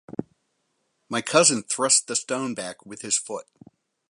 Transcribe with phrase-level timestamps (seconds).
[1.09, 3.45] My cousin thrust the stone back with his foot.